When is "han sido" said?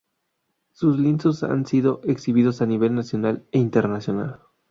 1.43-2.01